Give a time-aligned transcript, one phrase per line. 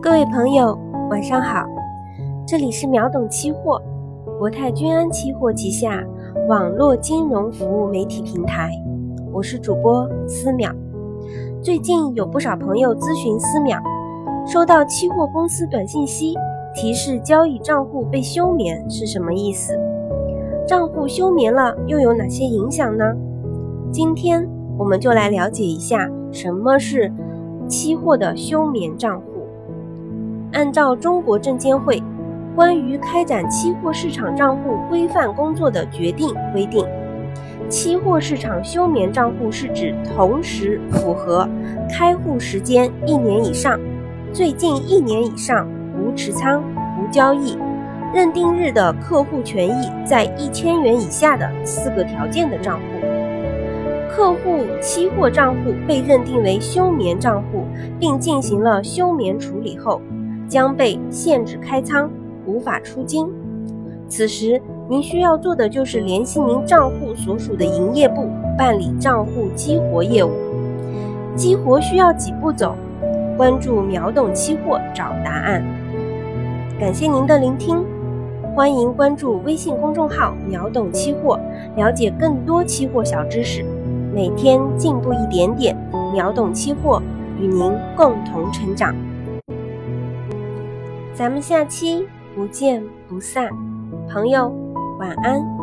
[0.00, 0.78] 各位朋友，
[1.10, 1.66] 晚上好，
[2.46, 3.82] 这里是秒懂期货，
[4.38, 6.04] 国泰君安期货旗下
[6.48, 8.70] 网络金融服务媒体平台，
[9.32, 10.72] 我是主播思淼。
[11.60, 13.82] 最近有不少朋友咨询思淼，
[14.46, 16.36] 收到期货公司短信息
[16.76, 19.76] 提示交易账户被休眠是什么意思？
[20.64, 23.04] 账户休眠了又有哪些影响呢？
[23.90, 27.12] 今天我们就来了解一下什么是
[27.66, 29.37] 期货的休眠账户。
[30.52, 32.02] 按照中国证监会
[32.54, 36.84] 关于开展期货市场账户规范工作的决定规定，
[37.68, 41.48] 期货市场休眠账户是指同时符合
[41.90, 43.78] 开户时间一年以上、
[44.32, 46.62] 最近一年以上无持仓、
[46.98, 47.56] 无交易、
[48.12, 52.82] 认定日的客户权益在一千元以下的四个条件的账户。
[54.10, 57.66] 客户期货账户被认定为休眠账户，
[58.00, 60.00] 并进行了休眠处理后。
[60.48, 62.10] 将被限制开仓，
[62.46, 63.28] 无法出金。
[64.08, 70.30] 此时，您需要做的就是联系您账户所属的营业部办理账户激活业务。
[71.36, 72.74] 激活需要几步走？
[73.36, 75.62] 关注秒懂期货找答案。
[76.80, 77.84] 感谢您的聆听，
[78.56, 81.38] 欢迎关注微信公众号“秒懂期货”，
[81.76, 83.64] 了解更多期货小知识。
[84.14, 85.76] 每天进步一点点，
[86.12, 87.00] 秒懂期货
[87.38, 88.94] 与您共同成长。
[91.18, 93.50] 咱们下期不见不散，
[94.08, 94.54] 朋友，
[95.00, 95.57] 晚安。